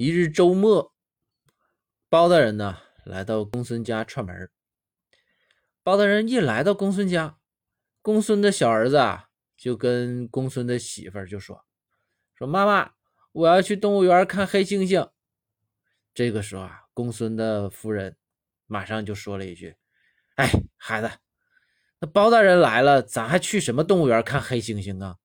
[0.00, 0.94] 一日周末，
[2.08, 4.48] 包大人呢，来到公孙家串门。
[5.82, 7.40] 包大人一来到公孙家，
[8.00, 11.64] 公孙的小儿子啊，就跟公孙的媳妇就说，
[12.32, 12.92] 说妈妈，
[13.32, 15.10] 我要去动物园看黑猩猩。
[16.14, 18.16] 这个时候啊，公孙的夫人
[18.68, 19.74] 马上就说了一句，
[20.36, 21.10] 哎，孩子，
[21.98, 25.16] 那包大人来了，咱还去什么动物园看黑猩猩啊？